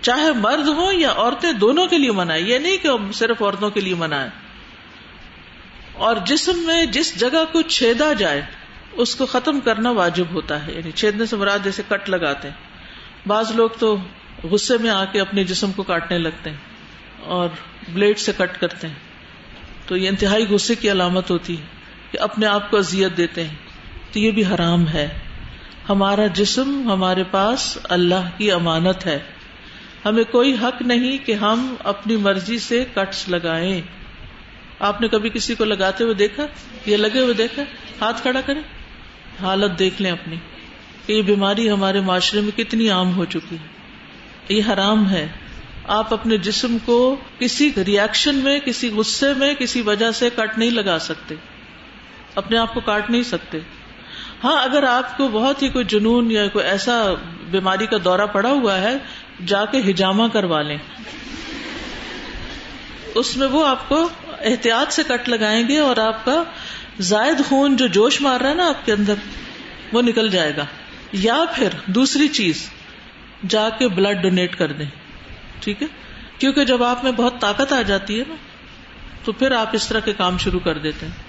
[0.00, 3.70] چاہے مرد ہوں یا عورتیں، دونوں کے لیے منع ہے۔ یہ نہیں کہ صرف عورتوں
[3.70, 4.28] کے لیے منع ہے۔
[5.92, 8.42] اور جسم میں جس جگہ کو چھیدا جائے،
[8.92, 12.54] اس کو ختم کرنا واجب ہوتا ہے۔ یعنی چھیدنے سے مراد جیسے کٹ لگاتے ہیں۔
[13.28, 13.96] بعض لوگ تو
[14.44, 16.56] غصے میں آ کے اپنے جسم کو کاٹنے لگتے ہیں
[17.24, 17.48] اور
[17.92, 18.94] بلیڈ سے کٹ کرتے ہیں۔
[19.86, 21.81] تو یہ انتہائی غصے کی علامت ہوتی ہے۔
[22.12, 23.54] کہ اپنے آپ کو اذیت دیتے ہیں۔
[24.12, 25.08] تو یہ بھی حرام ہے۔
[25.88, 29.18] ہمارا جسم ہمارے پاس اللہ کی امانت ہے۔
[30.04, 33.80] ہمیں کوئی حق نہیں کہ ہم اپنی مرضی سے کٹس لگائیں۔
[34.78, 36.46] آپ نے کبھی کسی کو لگاتے ہوئے دیکھا؟
[36.86, 37.62] یا لگے ہوئے دیکھا؟
[38.00, 38.62] ہاتھ کھڑا کریں۔
[39.42, 40.36] حالت دیکھ لیں اپنی
[41.06, 43.66] کہ یہ بیماری ہمارے معاشرے میں کتنی عام ہو چکی ہے۔
[44.48, 45.28] یہ حرام ہے۔
[45.88, 50.70] آپ اپنے جسم کو کسی ریئیکشن میں، کسی غصے میں، کسی وجہ سے کٹ نہیں
[50.70, 51.34] لگا سکتے۔
[52.34, 53.58] اپنے آپ کو کاٹ نہیں سکتے۔
[54.44, 57.04] ہاں اگر آپ کو بہت ہی کوئی جنون یا کوئی ایسا
[57.50, 58.96] بیماری کا دورہ پڑا ہوا ہے،
[59.46, 60.78] جا کے ہجامہ کروا لیں۔
[63.14, 64.08] اس میں وہ آپ کو
[64.40, 66.44] احتیاط سے کٹ لگائیں گے اور آپ کا
[67.00, 69.14] زائد خون جو جوش مار رہا ہے نا آپ کے اندر،
[69.92, 70.64] وہ نکل جائے گا۔
[71.12, 72.70] یا پھر دوسری چیز،
[73.48, 74.86] جا کے بلڈ ڈونیٹ کر دیں۔
[75.60, 75.86] ٹھیک ہے؟
[76.38, 78.34] کیونکہ جب آپ میں بہت طاقت آ جاتی ہے نا،
[79.24, 81.21] تو پھر آپ اس طرح کے کام شروع کر دیتے ہیں۔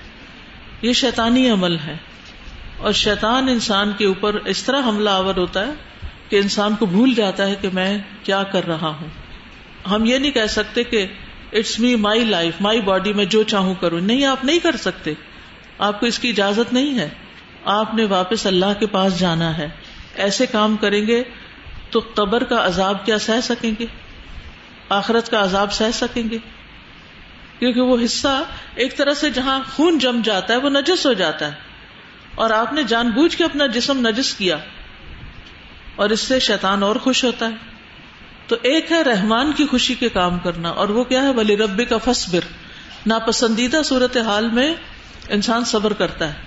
[0.83, 1.97] یہ شیطانی عمل ہے۔
[2.77, 5.71] اور شیطان انسان کے اوپر اس طرح حملہ آور ہوتا ہے
[6.29, 9.07] کہ انسان کو بھول جاتا ہے کہ میں کیا کر رہا ہوں۔
[9.89, 11.07] ہم یہ نہیں کہہ سکتے کہ
[11.53, 15.13] it's me my life, my body, میں جو چاہوں کروں۔ نہیں، آپ نہیں کر سکتے۔
[15.77, 17.09] آپ کو اس کی اجازت نہیں ہے۔
[17.65, 19.69] آپ نے واپس اللہ کے پاس جانا ہے۔
[20.15, 21.23] ایسے کام کریں گے
[21.89, 23.85] تو قبر کا عذاب کیا سہ سکیں گے؟
[24.89, 26.37] آخرت کا عذاب سہ سکیں گے؟
[27.63, 28.43] کیونکہ وہ حصہ
[28.75, 31.51] ایک طرح سے جہاں خون جم جاتا ہے، وہ نجس ہو جاتا ہے۔
[32.35, 34.57] اور آپ نے جان بوجھ کے اپنا جسم نجس کیا۔
[35.95, 37.53] اور اس سے شیطان اور خوش ہوتا ہے۔
[38.47, 41.81] تو ایک ہے رحمان کی خوشی کے کام کرنا۔ اور وہ کیا ہے؟ ولی رب
[41.89, 42.39] کا فصبر
[43.05, 44.75] ناپسندیدہ صورت حال میں
[45.29, 46.37] انسان صبر کرتا ہے۔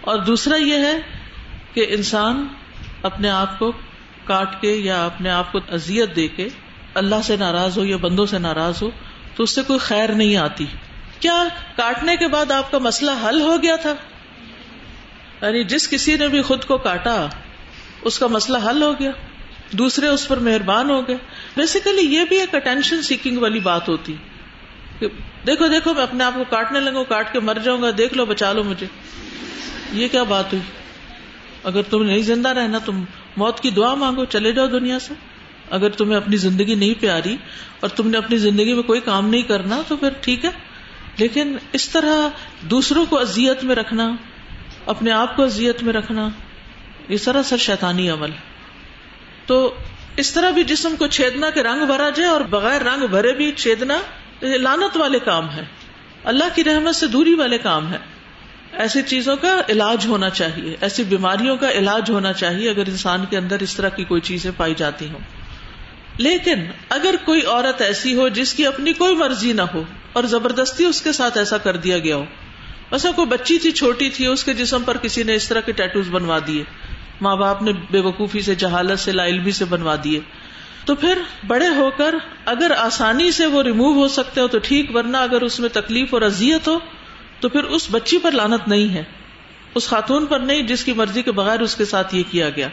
[0.00, 1.00] اور دوسرا یہ ہے
[1.74, 2.46] کہ انسان
[3.02, 3.72] اپنے آپ کو
[4.24, 6.48] کاٹ کے یا اپنے آپ کو ازیت دے کے
[6.94, 8.90] اللہ سے ناراض ہو یا بندوں سے ناراض ہو
[9.34, 10.66] تو اس سے کوئی خیر نہیں آتی۔
[11.20, 11.44] کیا
[11.76, 13.94] کاٹنے کے بعد آپ کا مسئلہ حل ہو گیا تھا؟
[15.42, 17.26] یعنی جس کسی نے بھی خود کو کاٹا،
[18.02, 19.10] اس کا مسئلہ حل ہو گیا۔
[19.72, 21.16] دوسرے اس پر مہربان ہو گئے۔
[21.56, 24.16] بیسیکلی یہ بھی ایک اٹینشن سیکنگ والی بات ہوتی۔
[24.98, 25.06] کہ
[25.46, 28.26] دیکھو دیکھو، میں اپنے آپ کو کاٹنے لگوں، کاٹ کے مر جاؤں گا، دیکھ لو،
[28.26, 28.86] بچا لو مجھے۔
[29.92, 30.62] یہ کیا بات ہوئی؟
[31.64, 33.04] اگر تم نہیں زندہ رہنا، تم
[33.36, 35.14] موت کی دعا مانگو، چلے جاؤ دنیا سے۔
[35.72, 37.36] اگر تمہیں اپنی زندگی نہیں پیاری
[37.80, 40.50] اور تم نے اپنی زندگی میں کوئی کام نہیں کرنا تو پھر ٹھیک ہے۔
[41.16, 42.28] لیکن اس طرح
[42.60, 44.16] دوسروں کو اذیت میں رکھنا،
[44.86, 46.28] اپنے آپ کو اذیت میں رکھنا،
[47.08, 48.30] یہ سراسر شیطانی عمل۔
[49.46, 49.74] تو
[50.16, 53.52] اس طرح بھی جسم کو چھیدنا کے رنگ بھرا جائے اور بغیر رنگ بھرے بھی
[53.52, 53.98] چھیدنا
[54.42, 55.62] لانت والے کام ہے۔
[56.24, 57.98] اللہ کی رحمت سے دوری والے کام ہے۔
[58.72, 63.38] ایسی چیزوں کا علاج ہونا چاہیے، ایسی بیماریوں کا علاج ہونا چاہیے اگر انسان کے
[63.38, 65.41] اندر اس طرح کی کوئی چیزیں پائی جاتی ہوں۔
[66.22, 69.82] لیکن اگر کوئی عورت ایسی ہو جس کی اپنی کوئی مرضی نہ ہو
[70.12, 72.24] اور زبردستی اس کے ساتھ ایسا کر دیا گیا ہو۔
[72.90, 75.72] ایسا کوئی بچی تھی، چھوٹی تھی، اس کے جسم پر کسی نے اس طرح کے
[75.72, 76.64] ٹیٹوز بنوا دیے۔
[77.20, 80.20] ماں باپ نے بے وقوفی سے، جہالت سے لا علمی سے بنوا دیے۔
[80.84, 84.96] تو پھر بڑے ہو کر اگر آسانی سے وہ ریمو ہو سکتے ہو تو ٹھیک،
[84.96, 86.78] ورنہ اگر اس میں تکلیف اور اذیت ہو
[87.40, 89.02] تو پھر اس بچی پر لانت نہیں ہے۔
[89.74, 92.68] اس خاتون پر نہیں، جس کی مرضی کے بغیر اس کے ساتھ یہ کیا گیا۔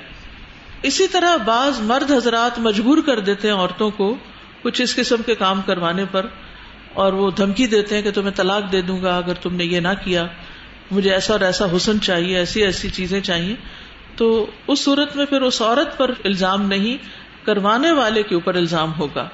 [0.84, 4.16] اسی طرح بعض مرد حضرات مجبور کر دیتے ہیں عورتوں کو
[4.62, 6.26] کچھ اس قسم کے کام کروانے پر
[6.94, 9.80] اور وہ دھمکی دیتے ہیں کہ تمہیں طلاق دے دوں گا اگر تم نے یہ
[9.80, 10.28] نہ کیا،
[10.92, 13.56] مجھے ایسا اور ایسا حسن چاہیے، ایسی ایسی چیزیں چاہیے۔
[14.16, 16.98] تو اس صورت میں پھر اس عورت پر الزام نہیں،
[17.46, 19.28] کروانے والے کے اوپر الزام ہوگا۔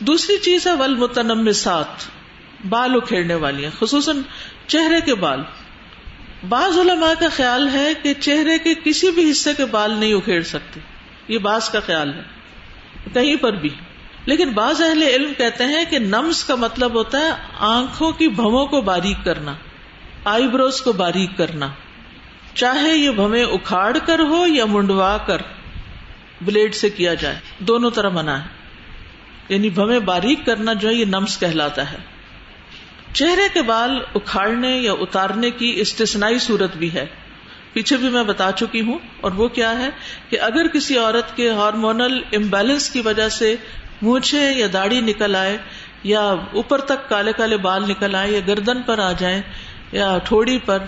[0.00, 2.04] دوسری چیز ہے ول متنم ساتھ
[2.68, 4.16] بال اکھیڑنے والی ہیں، خصوصاً
[4.66, 5.42] چہرے کے بال۔
[6.48, 10.42] بعض علماء کا خیال ہے کہ چہرے کے کسی بھی حصے کے بال نہیں اکھیڑ
[10.42, 10.80] سکتے۔
[11.28, 12.22] یہ بعض کا خیال ہے۔
[13.14, 13.68] کہیں پر بھی۔
[14.26, 18.66] لیکن بعض اہل علم کہتے ہیں کہ نمس کا مطلب ہوتا ہے آنکھوں کی بھووں
[18.66, 19.54] کو باریک کرنا
[20.24, 21.68] آئی بروز کو باریک کرنا۔
[22.54, 25.42] چاہے یہ بھویں اکھاڑ کر ہو یا منڈوا کر
[26.42, 28.46] بلیڈ سے کیا جائے، دونوں طرح منع ہے۔
[29.48, 31.96] یعنی بھویں باریک کرنا جو ہے یہ نمس کہلاتا ہے۔
[33.14, 37.04] چہرے کے بال اکھاڑنے یا اتارنے کی استثنائی صورت بھی ہے۔
[37.72, 39.88] پیچھے بھی میں بتا چکی ہوں، اور وہ کیا ہے
[40.28, 43.54] کہ اگر کسی عورت کے ہارمونل امبیلنس کی وجہ سے
[44.02, 45.56] مونچھے یا داڑھی نکل آئے
[46.04, 46.20] یا
[46.52, 49.40] اوپر تک کالے کالے بال نکل آئے یا گردن پر آ جائیں
[49.92, 50.78] یا ٹھوڑی پر،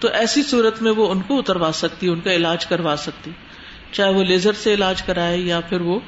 [0.00, 3.30] تو ایسی صورت میں وہ ان کو اتروا سکتی، ان کا علاج کروا سکتی۔
[3.92, 5.98] چاہے وہ لیزر سے علاج کرائے یا پھر وہ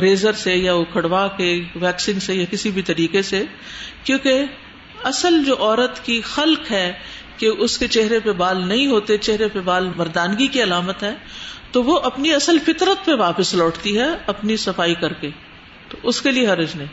[0.00, 3.44] ریزر سے یا اکھڑوا کے ویکسنگ سے یا کسی بھی طریقے سے،
[4.04, 4.44] کیونکہ
[5.04, 6.92] اصل جو عورت کی خلق ہے
[7.36, 11.14] کہ اس کے چہرے پہ بال نہیں ہوتے، چہرے پہ بال مردانگی کی علامت ہے،
[11.72, 15.30] تو وہ اپنی اصل فطرت پہ واپس لوٹتی ہے اپنی صفائی کر کے۔
[15.88, 16.86] تو اس کے لیے حرج نہیں۔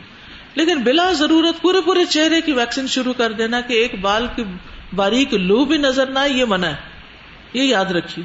[0.54, 4.44] لیکن بلا ضرورت پورے پورے چہرے کی ویکسین شروع کر دینا کہ ایک بال کی
[4.94, 6.74] باریک لو بھی نظر نہ آئے، یہ منع ہے۔
[7.52, 8.24] یہ یاد رکھیے۔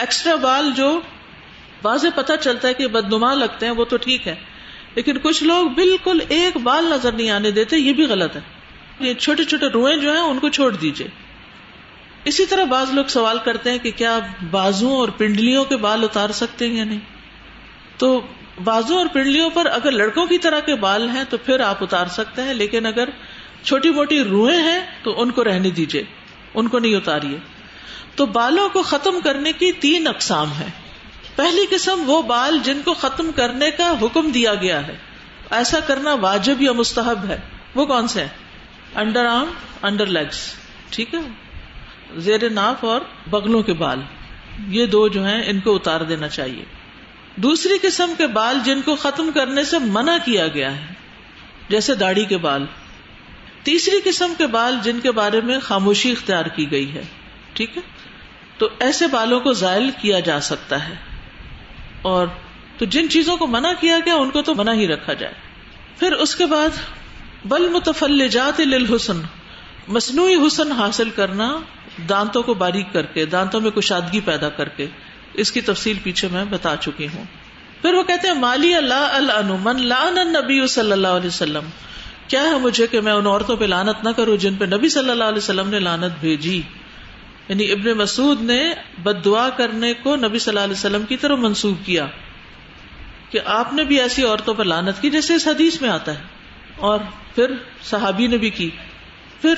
[0.00, 1.00] ایکسٹرا بال جو
[1.84, 4.34] واضح پتہ چلتا ہے کہ بدنما لگتے ہیں، وہ تو ٹھیک ہے،
[4.94, 8.57] لیکن کچھ لوگ بالکل ایک بال نظر نہیں آنے دیتے، یہ بھی غلط ہے۔
[9.00, 11.08] یہ چھوٹے چھوٹے روئے جو ہیں ان کو چھوڑ دیجیے
[12.24, 14.18] اسی طرح بعض لوگ سوال کرتے ہیں کہ کیا
[14.50, 16.98] بازو اور پنڈلیوں کے بال اتار سکتے ہیں یا نہیں؟
[17.98, 18.20] تو
[18.64, 22.06] بازو اور پنڈلیوں پر اگر لڑکوں کی طرح کے بال ہیں تو پھر آپ اتار
[22.06, 23.08] سکتے ہیں، لیکن اگر
[23.62, 26.02] چھوٹی موٹی روئے ہیں تو ان کو رہنے دیجیے
[26.54, 27.38] ان کو نہیں اتاریے۔
[28.14, 30.66] تو بالوں کو ختم کرنے کی تین اقسام ہے
[31.36, 34.96] پہلی قسم وہ بال جن کو ختم کرنے کا حکم دیا گیا ہے۔
[35.50, 37.40] ایسا کرنا واجب یا مستحب ہے؟
[37.74, 38.47] وہ کون سے ہیں؟
[38.94, 39.50] انڈر آرم،
[39.82, 40.54] انڈر لیگس
[40.90, 41.18] ٹھیک ہے؟
[42.16, 44.00] زیر ناف اور بغلوں کے بال،
[44.68, 46.64] یہ دو جو ہیں، ان کو اتار دینا چاہیے۔
[47.36, 50.92] دوسری قسم کے بال جن کو ختم کرنے سے منع کیا گیا ہے،
[51.68, 52.66] جیسے داڑھی کے بال۔
[53.62, 57.02] تیسری قسم کے بال جن کے بارے میں خاموشی اختیار کی گئی ہے،
[57.52, 57.82] ٹھیک ہے؟
[58.58, 60.94] تو ایسے بالوں کو زائل کیا جا سکتا ہے۔
[62.02, 62.26] اور
[62.78, 65.34] تو جن چیزوں کو منع کیا گیا، ان کو تو منع ہی رکھا جائے۔
[65.98, 66.68] پھر اس کے بعد
[67.48, 69.20] بل متفلجات للحسن،
[69.88, 71.58] مصنوعی حسن حاصل کرنا
[72.08, 74.86] دانتوں کو باریک کر کے، دانتوں میں کشادگی پیدا کر کے۔
[75.34, 77.24] اس کی تفصیل پیچھے میں بتا چکی ہوں۔
[77.82, 81.64] پھر وہ کہتے ہیں، مالی اللہ المن لان نبی صلی اللہ علیہ وسلم۔
[82.28, 85.10] کیا ہے مجھے کہ میں ان عورتوں پہ لانت نہ کروں جن پہ نبی صلی
[85.10, 86.62] اللہ علیہ وسلم نے لانت بھیجی؟
[87.48, 91.38] یعنی ابن مسعود نے بد دعا کرنے کو نبی صلی اللہ علیہ وسلم کی طرف
[91.38, 92.06] منسوخ کیا
[93.30, 96.37] کہ آپ نے بھی ایسی عورتوں پر لانت کی، جیسے اس حدیث میں آتا ہے۔
[96.80, 96.98] اور
[97.34, 98.70] پھر صحابی نے بھی کی۔
[99.42, 99.54] پھر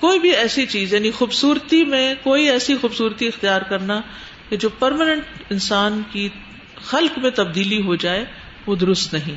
[0.00, 4.00] کوئی بھی ایسی چیز یعنی خوبصورتی میں کوئی ایسی خوبصورتی اختیار کرنا
[4.48, 6.28] کہ جو پرماننٹ انسان کی
[6.76, 8.24] خلق میں تبدیلی ہو جائے،
[8.66, 9.34] وہ درست نہیں۔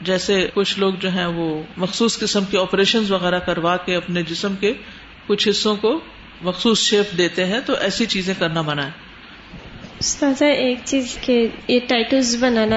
[0.00, 4.56] جیسے کچھ لوگ جو ہیں وہ مخصوص قسم کے آپریشن وغیرہ کروا کے اپنے جسم
[4.56, 4.72] کے
[5.26, 6.00] کچھ حصوں کو
[6.42, 9.08] مخصوص شیپ دیتے ہیں، تو ایسی چیزیں کرنا منع ہے۔
[10.40, 12.76] ایک چیز کے یہ ٹائٹوز بنانا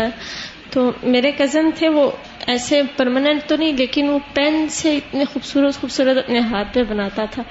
[0.71, 2.11] تو میرے کزن تھے وہ
[2.47, 7.25] ایسے پرماننٹ تو نہیں لیکن وہ پین سے اتنے خوبصورت خوبصورت اپنے ہاتھ پہ بناتا
[7.31, 7.43] تھا۔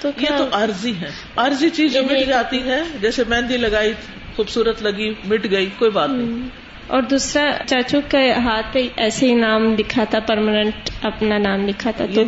[0.00, 3.92] تو یہ تو عارضی ہے۔ عارضی چیز جو مٹ جاتی ہے جیسے مہندی لگائی
[4.36, 6.48] خوبصورت لگی مٹ گئی کوئی بات نہیں۔
[6.86, 11.90] اور دوسرا چاچو کے ہاتھ پہ ایسے ہی نام لکھا تھا پرماننٹ اپنا نام لکھا
[11.90, 12.22] تھا تو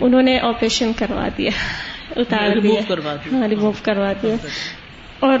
[0.00, 1.50] انہوں نے آپریشن کروا دیا
[2.16, 2.94] اتار دیا۔
[3.32, 4.34] ہاں ریموو کروا دیا۔
[5.24, 5.38] اور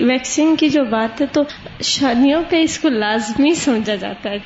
[0.00, 1.42] ویکسین کی جو بات ہے تو
[1.82, 4.38] شادیوں پہ اس کو لازمی سمجھا جاتا ہے۔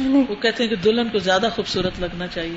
[0.00, 2.56] وہ کہتے ہیں کہ دلہن کو زیادہ خوبصورت لگنا چاہیے۔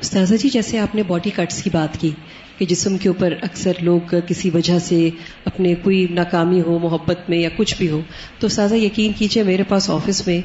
[0.00, 2.10] استاذہ جی جیسے آپ نے باڈی کٹس کی بات کی
[2.58, 5.10] کہ جسم کے اوپر اکثر لوگ کسی وجہ سے
[5.44, 8.00] اپنے کوئی ناکامی ہو محبت میں یا کچھ بھی ہو
[8.38, 10.40] تو سازا یقین کیجیے میرے پاس آفس میں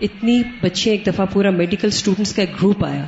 [0.00, 3.04] اتنی بچے ایک دفعہ پورا میڈیکل اسٹوڈینٹس کا ایک گروپ آیا۔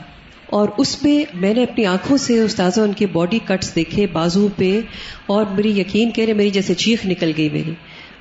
[0.51, 4.49] اور اس میں میں نے اپنی آنکھوں سے استاذہ ان کے باڈی کٹس دیکھے، بازو
[4.57, 4.81] پہ،
[5.27, 7.73] اور میری یقین کہہ رہے، میری جیسے چیخ نکل گئی میری۔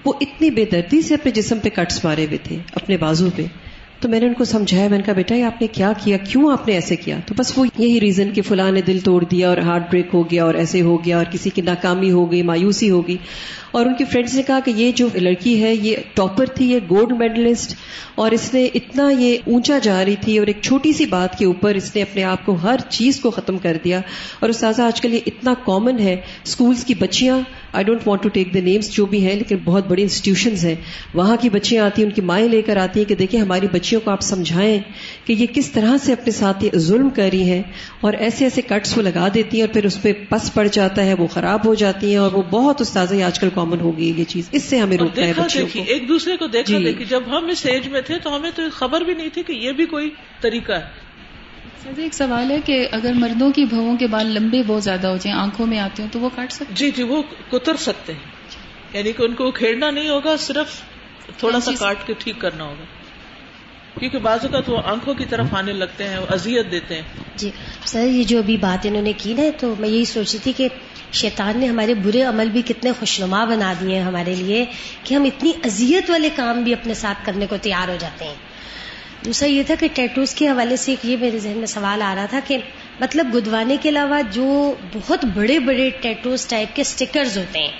[0.05, 3.45] وہ اتنی بے دردی سے اپنے جسم پہ کٹس مارے ہوئے تھے، اپنے بازو پہ۔
[3.99, 6.17] تو میں نے ان کو سمجھایا، میں نے کہا، بیٹا، یہ آپ نے کیا کیا؟
[6.17, 9.23] کیوں آپ نے ایسے کیا؟ تو بس وہ یہی ریزن کہ فلاں نے دل توڑ
[9.23, 12.31] دیا اور ہارٹ بریک ہو گیا اور ایسے ہو گیا اور کسی کی ناکامی ہو
[12.31, 13.17] گئی، مایوسی ہوگی
[13.71, 16.79] اور ان کی فرینڈس نے کہا کہ یہ جو لڑکی ہے، یہ ٹاپر تھی، یہ
[16.89, 17.75] گولڈ میڈلسٹ
[18.15, 21.45] اور اس نے اتنا یہ اونچا جا رہی تھی اور ایک چھوٹی سی بات کے
[21.45, 24.01] اوپر اس نے اپنے آپ کو ہر چیز کو ختم کر دیا۔
[24.39, 27.39] اور استاذہ، آج کل یہ اتنا کامن ہے اسکولس کی بچیاں
[27.73, 30.75] I don't want to take the names جو بھی ہیں لیکن بہت بڑی انسٹیٹیوشنز ہیں.
[31.13, 33.67] وہاں کی بچیاں آتی ہیں ان کی مائیں لے کر آتی ہیں کہ دیکھیں ہماری
[33.71, 34.79] بچیوں کو آپ سمجھائیں
[35.25, 37.63] کہ یہ کس طرح سے اپنے ساتھ یہ ظلم کر رہی ہیں
[38.01, 41.05] اور ایسے ایسے کٹس وہ لگا دیتی ہیں اور پھر اس پہ پس پڑ جاتا
[41.05, 44.13] ہے وہ خراب ہو جاتی ہیں اور وہ بہت استاذہ آج کل کامن ہو گئی
[44.17, 47.23] یہ چیز۔ اس سے ہمیں روکنا ہے بچوں کو۔ ایک دوسرے کو دیکھا دیکھی جب
[47.27, 49.85] ہم اس ایج میں تھے تو ہمیں تو خبر بھی نہیں تھی کہ یہ بھی
[49.85, 50.09] کوئی
[50.41, 51.06] طریقہ ہے۔
[51.83, 55.17] سر ایک سوال ہے کہ اگر مردوں کی بھووں کے بال لمبے بہت زیادہ ہو
[55.17, 58.37] جائیں آنکھوں میں آتے ہوں تو وہ کاٹ سکتے جی جی وہ کتر سکتے ہیں۔
[58.93, 60.81] یعنی کہ ان کو کھیڑنا نہیں ہوگا صرف
[61.37, 62.85] تھوڑا سا کاٹ کے ٹھیک کرنا ہوگا۔
[63.99, 67.01] کیونکہ بازو کا تو آنکھوں کی طرف آنے لگتے ہیں اذیت دیتے ہیں۔
[67.35, 67.51] جی
[67.85, 70.53] سر یہ جو ابھی بات انہوں نے کی نا تو میں یہی سوچ رہی تھی
[70.53, 70.67] کہ
[71.11, 74.65] شیطان نے ہمارے برے عمل بھی کتنے خوشنما بنا دیے ہیں ہمارے لیے
[75.03, 78.35] کہ ہم اتنی اذیت والے کام بھی اپنے ساتھ کرنے کو تیار ہو جاتے ہیں۔
[79.23, 82.13] دوسرا یہ تھا کہ ٹیٹوز کے حوالے سے ایک یہ میرے ذہن میں سوال آ
[82.15, 82.57] رہا تھا کہ
[82.99, 84.45] مطلب گدوانے کے علاوہ جو
[84.93, 87.71] بہت بڑے بڑے ٹیٹوز ٹائپ کے اسٹیکرز ہوتے ہیں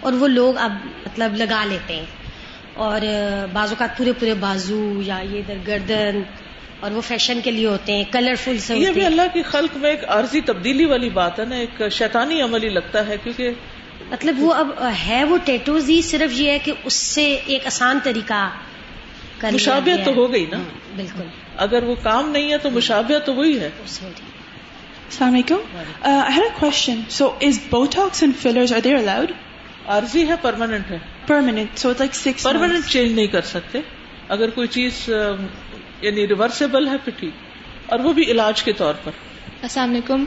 [0.00, 0.72] اور وہ لوگ اب
[1.06, 2.04] مطلب لگا لیتے ہیں
[2.76, 3.00] اور
[3.52, 6.22] بازو کا پورے پورے بازو یا یہ ادھر گردن
[6.80, 9.90] اور وہ فیشن کے لیے ہوتے ہیں کلرفل سے یہ بھی اللہ کی خلق میں
[9.90, 13.52] ایک عارضی تبدیلی والی بات ہے نا ایک شیطانی عمل ہی لگتا ہے کیونکہ
[14.10, 14.70] مطلب وہ اب
[15.06, 18.48] ہے وہ ٹیٹوز ہی صرف یہ ہے کہ اس سے ایک آسان طریقہ
[19.50, 20.56] مشابہت تو ہو گئی نا؟
[20.96, 21.22] بالکل۔
[21.56, 23.70] اگر وہ کام نہیں ہے تو مشابہت تو وہی ہے۔
[25.08, 25.56] السلام علیکم۔
[27.08, 29.32] So is Botox and fillers are there allowed
[29.86, 33.80] عارضی ہے پرماننٹ ہے۔ Permanent so like sex permanent change نہیں کر سکتے۔
[34.28, 35.08] اگر کوئی چیز
[36.00, 37.30] یعنی ریورسیبل ہے پھر ٹھیک۔
[37.86, 39.10] اور وہ بھی علاج کے طور پر۔
[39.62, 40.24] السلام علیکم.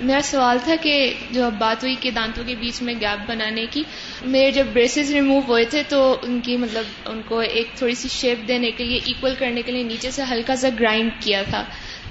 [0.00, 3.66] میرا سوال تھا کہ جو اب بات ہوئی کہ دانتوں کے بیچ میں گیپ بنانے
[3.70, 3.82] کی
[4.24, 8.08] میرے جب بریسز ریموو ہوئے تھے تو ان کی مطلب ان کو ایک تھوڑی سی
[8.08, 11.64] شیپ دینے کے لیے اکول کرنے کے لیے نیچے سے ہلکا سا گرائنڈ کیا تھا۔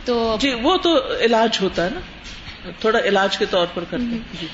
[0.06, 2.00] تو جی وہ تو علاج ہوتا ہے نا۔
[2.80, 4.48] تھوڑا علاج کے طور پر کرتے ہیں۔ جی۔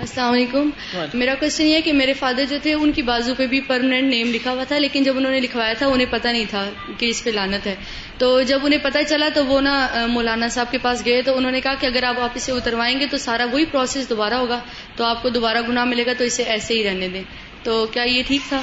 [0.00, 0.68] السلام علیکم۔
[1.14, 4.10] میرا کوشچن یہ ہے کہ میرے فادر جو تھے ان کی بازو پہ بھی پرماننٹ
[4.10, 7.06] نیم لکھا ہوا تھا لیکن جب انہوں نے لکھوایا تھا انہیں پتا نہیں تھا کہ
[7.06, 7.74] اس پہ لانت ہے۔
[8.18, 11.52] تو جب انہیں پتا چلا تو وہ نا مولانا صاحب کے پاس گئے۔ تو انہوں
[11.52, 14.60] نے کہا کہ اگر آپ واپس سے اتروائیں گے تو سارا وہی پروسیس دوبارہ ہوگا۔
[14.96, 17.22] تو آپ کو دوبارہ گناہ ملے گا تو اسے ایسے ہی رہنے دیں۔
[17.62, 18.60] تو کیا یہ ٹھیک تھا؟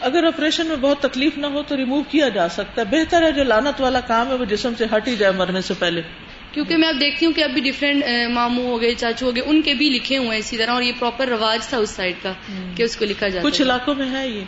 [0.00, 3.32] اگر آپریشن میں بہت تکلیف نہ ہو تو ریموو کیا جا سکتا ہے۔ بہتر ہے
[3.32, 6.02] جو لانت والا کام ہے وہ جسم سے ہٹ ہی جائے مرنے سے پہلے۔
[6.52, 9.42] کیونکہ میں اب دیکھتی ہوں کہ اب بھی ڈفرینٹ ماموں ہو گئے چاچو ہو گئے
[9.46, 12.14] ان کے بھی لکھے ہوئے ہیں اسی طرح اور یہ پراپر رواج تھا اس سائڈ
[12.22, 12.32] کا
[12.76, 14.40] کہ اس کو لکھا جائے کچھ علاقوں میں ہے یہ؟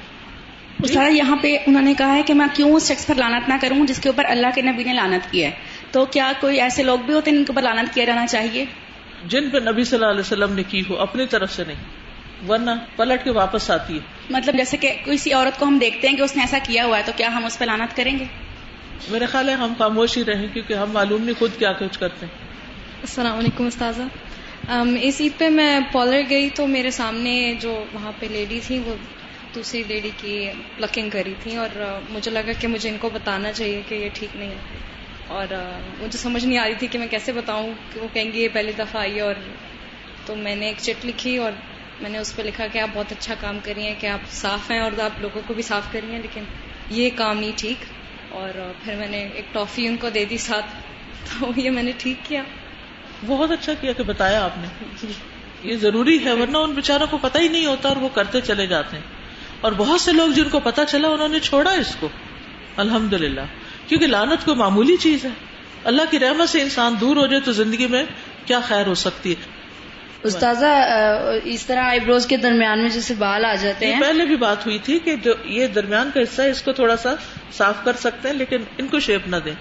[0.86, 3.54] سارا یہاں پہ انہوں نے کہا ہے کہ میں کیوں اس شخص پر لانت نہ
[3.60, 5.54] کروں جس کے اوپر اللہ کے نبی نے لانت کیا ہے۔
[5.90, 8.64] تو کیا کوئی ایسے لوگ بھی ہوتے ہیں جن کے اوپر لانت کیا جانا چاہیے؟
[9.26, 11.76] جن پہ نبی صلی اللہ علیہ وسلم نے کی ہو اپنی طرف سے نہیں۔
[12.48, 13.98] ورنہ پلٹ کے واپس آتی ہے۔
[14.30, 16.98] مطلب جیسے کہ کسی عورت کو ہم دیکھتے ہیں کہ اس نے ایسا کیا ہوا
[16.98, 18.24] ہے تو کیا ہم اس پہ لانت کریں گے؟
[19.08, 22.26] میرا خیال ہے ہم خاموش ہی رہیں کیونکہ ہم معلوم نہیں خود کیا کچھ کرتے
[22.26, 22.38] ہیں۔
[23.00, 24.02] السلام علیکم استاذہ۔
[25.00, 28.94] اس عید پہ میں پالر گئی تو میرے سامنے جو وہاں پہ لیڈی تھی وہ
[29.54, 33.82] دوسری لیڈی کی پلکنگ کری تھی اور مجھے لگا کہ مجھے ان کو بتانا چاہیے
[33.88, 34.78] کہ یہ ٹھیک نہیں ہے۔
[35.26, 35.46] اور
[36.00, 38.48] مجھے سمجھ نہیں آ رہی تھی کہ میں کیسے بتاؤں کہ وہ کہیں گے یہ
[38.52, 39.34] پہلی دفعہ آئی اور
[40.26, 41.52] تو میں نے ایک چٹ لکھی اور
[42.00, 44.70] میں نے اس پہ لکھا کہ آپ بہت اچھا کام کری ہیں، کہ آپ صاف
[44.70, 46.42] ہیں اور آپ لوگوں کو بھی صاف کری ہیں، لیکن
[46.90, 47.84] یہ کام نہیں ٹھیک۔
[48.32, 50.66] اور پھر میں نے ایک ٹافی ان کو دے دی ساتھ
[51.40, 52.42] تو یہ میں نے ٹھیک کیا۔
[53.26, 55.06] بہت اچھا کیا کہ بتایا آپ نے۔
[55.62, 58.66] یہ ضروری ہے ورنہ ان بےچاروں کو پتہ ہی نہیں ہوتا اور وہ کرتے چلے
[58.66, 59.04] جاتے ہیں۔
[59.60, 62.08] اور بہت سے لوگ جن کو پتا چلا انہوں نے چھوڑا اس کو۔
[62.76, 63.40] الحمد للہ
[63.88, 65.30] کیونکہ لانت کو معمولی چیز ہے۔
[65.84, 68.04] اللہ کی رحمت سے انسان دور ہو جائے تو زندگی میں
[68.46, 69.51] کیا خیر ہو سکتی ہے۔
[70.24, 70.66] استاذہ
[71.44, 74.66] اس طرح آئی بروز کے درمیان میں جیسے بال آ جاتے ہیں۔ پہلے بھی بات
[74.66, 77.14] ہوئی تھی کہ جو یہ درمیان کا حصہ ہے اس کو تھوڑا سا
[77.56, 79.52] صاف کر سکتے ہیں لیکن ان کو شیپ نہ دیں۔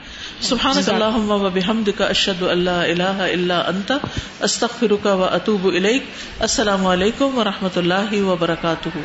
[0.41, 3.91] سبحان اللہ و بحمد کا اشد اللہ اللہ اللہ انت
[4.39, 6.03] استخر کا و اطوب علیک
[6.39, 8.97] السلام علیکم و رحمۃ اللہ وبرکاتہ۔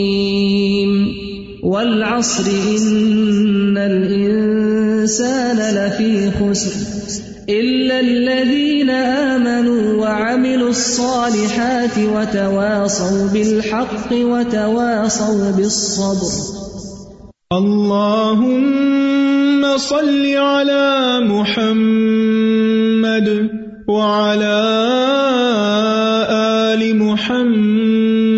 [1.63, 6.71] والعصر ان الانسان لفی خسر
[7.49, 16.31] الا الذين امنوا وعملوا الصالحات وتواصوا بالحق وتواصوا بالصبر
[17.53, 18.87] اللهم
[19.77, 22.47] صل على محمد
[23.87, 24.59] وعلى
[26.31, 28.37] آل محمد